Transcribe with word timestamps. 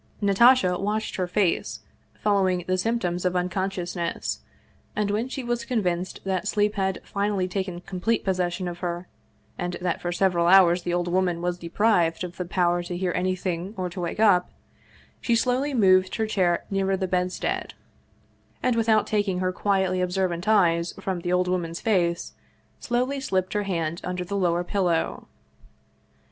Natasha 0.19 0.79
watched 0.79 1.17
her 1.17 1.27
face 1.27 1.81
following 2.15 2.63
the 2.65 2.75
symptoms 2.75 3.23
of 3.23 3.35
unconsciousness, 3.35 4.39
and 4.95 5.11
when 5.11 5.29
she 5.29 5.43
was 5.43 5.63
convinced 5.63 6.21
that 6.23 6.47
sleep 6.47 6.73
had 6.73 6.99
finally 7.03 7.47
taken 7.47 7.81
complete 7.81 8.23
possession 8.23 8.67
of 8.67 8.79
her, 8.79 9.07
and 9.59 9.77
that 9.79 10.01
for 10.01 10.11
several 10.11 10.47
hours 10.47 10.81
the 10.81 10.91
old 10.91 11.07
woman 11.07 11.39
was 11.39 11.59
deprived 11.59 12.23
of 12.23 12.37
the 12.37 12.45
power 12.45 12.81
to 12.81 12.97
hear 12.97 13.11
anything 13.11 13.75
or 13.77 13.91
to 13.91 13.99
wake 14.01 14.19
up, 14.19 14.49
she 15.21 15.35
slowly 15.35 15.71
moved 15.71 16.15
her 16.15 16.25
chair 16.25 16.65
nearer 16.71 16.97
the 16.97 17.07
bedstead, 17.07 17.75
and 18.63 18.75
with 18.75 18.89
out 18.89 19.05
taking 19.05 19.37
her 19.37 19.51
quietly 19.53 20.01
observant 20.01 20.47
eyes 20.47 20.93
from 20.99 21.19
the 21.19 21.31
old 21.31 21.47
woman's 21.47 21.79
face, 21.79 22.33
softly 22.79 23.19
slipped 23.19 23.53
her 23.53 23.63
hand 23.69 24.01
under 24.03 24.25
the 24.25 24.35
lower 24.35 24.63
pillow. 24.63 25.27